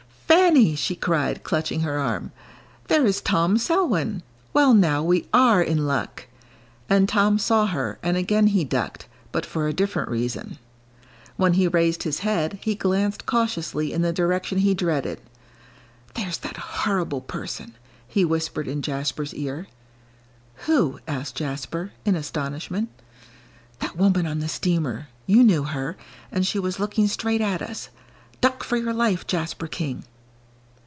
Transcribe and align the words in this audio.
"Fanny," 0.27 0.75
she 0.75 0.95
cried, 0.97 1.43
clutching 1.43 1.81
her 1.81 1.97
arm, 1.97 2.31
"there 2.87 3.05
is 3.05 3.21
Tom 3.21 3.57
Selwyn! 3.57 4.21
Well, 4.53 4.73
now 4.73 5.01
we 5.03 5.27
are 5.33 5.61
in 5.61 5.85
luck!" 5.87 6.27
And 6.89 7.07
Tom 7.07 7.37
saw 7.39 7.67
her, 7.67 7.99
and 8.03 8.15
again 8.17 8.47
he 8.47 8.63
ducked, 8.65 9.07
but 9.31 9.45
for 9.45 9.67
a 9.67 9.73
different 9.73 10.09
reason. 10.09 10.57
When 11.37 11.53
he 11.53 11.67
raised 11.69 12.03
his 12.03 12.19
head, 12.19 12.59
he 12.61 12.75
glanced 12.75 13.25
cautiously 13.25 13.91
in 13.93 14.01
the 14.03 14.11
direction 14.13 14.57
he 14.59 14.73
dreaded. 14.73 15.21
"There's 16.15 16.37
that 16.39 16.57
horrible 16.57 17.21
person," 17.21 17.75
he 18.07 18.23
whispered 18.25 18.67
in 18.69 18.81
Jasper's 18.81 19.33
ear. 19.33 19.67
"Who?" 20.65 20.99
asked 21.09 21.35
Jasper, 21.35 21.91
in 22.05 22.15
astonishment. 22.15 22.89
"That 23.79 23.97
woman 23.97 24.25
on 24.25 24.39
the 24.39 24.49
steamer 24.49 25.07
you 25.25 25.43
knew 25.43 25.63
her 25.63 25.95
and 26.31 26.45
she 26.47 26.59
was 26.59 26.79
looking 26.79 27.07
straight 27.07 27.41
at 27.41 27.61
us. 27.61 27.89
Duck 28.41 28.63
for 28.65 28.75
your 28.77 28.93
life, 28.93 29.25
Jasper 29.27 29.67
King!" 29.67 30.03